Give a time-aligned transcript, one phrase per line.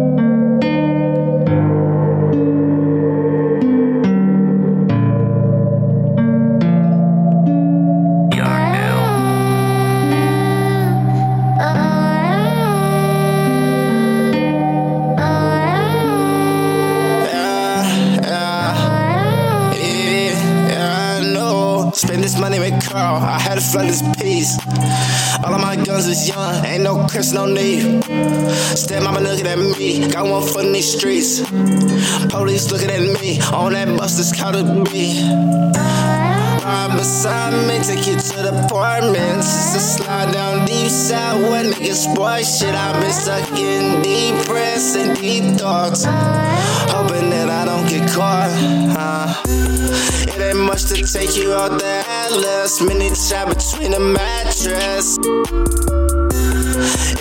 [0.00, 0.29] Thank you.
[23.70, 24.58] Flood this piece.
[25.44, 28.02] All of my guns is young, ain't no Chris, no need.
[28.76, 31.40] Step mama looking at me, got one foot in these streets.
[32.30, 35.22] Police looking at me, on that bus that's counted me.
[36.70, 39.46] Ride beside me, take you to the apartments.
[39.46, 42.74] It's a slide down deep side where niggas boy shit.
[42.74, 46.04] I've been stuck in depressed and deep thoughts.
[46.06, 47.39] Hoping that
[50.94, 52.80] to take you out the atlas.
[52.80, 55.18] Mini chat between the mattress.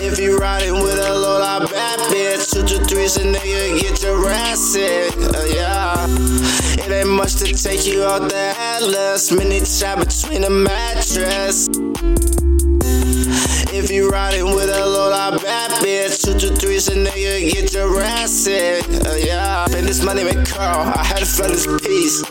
[0.02, 4.00] If you riding with a low life bad bitch, two to three, so nigga get
[4.00, 5.14] Jurassic.
[5.18, 6.08] Uh, yeah.
[6.84, 9.32] It ain't much to take you out the atlas.
[9.32, 11.70] Mini chat between the mattress.
[16.60, 18.84] Bitch, two to three, so nigga get Jurassic.
[19.06, 19.66] Uh, yeah.
[19.66, 22.24] Spend this money with Carl, I had to flood this piece.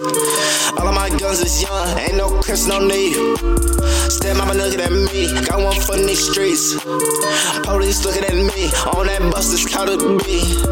[0.79, 3.15] All of my guns is young, ain't no Chris, no need.
[4.11, 6.75] Step mama looking at me, got one foot in these streets.
[7.65, 10.63] Police looking at me, on that bus that's counted me.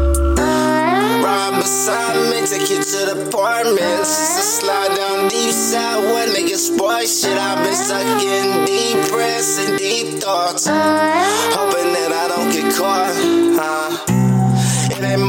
[1.23, 4.11] Ride beside me, take you to the apartments.
[4.37, 7.37] It's slide down deep side where niggas boy shit.
[7.37, 10.67] I've been stuck in depressed and deep thoughts.
[10.67, 11.86] Hoping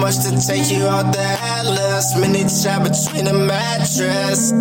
[0.09, 2.17] Much to take you out the atlas.
[2.17, 4.53] Mini chat between the mattress.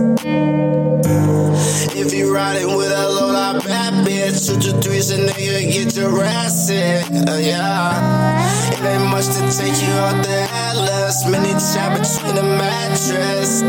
[1.96, 5.94] If you riding with a low life bad bitch, two to three, so nigga get
[5.94, 7.06] Jurassic.
[7.30, 8.44] Uh, yeah.
[8.74, 11.24] It ain't much to take you out the atlas.
[11.32, 13.64] Mini chat between the mattress.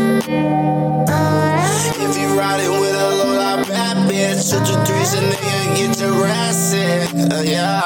[1.95, 5.95] If you riding with a low life bad bitch, two to three, so nigga get
[5.97, 7.07] Jurassic.
[7.31, 7.79] Uh, yeah.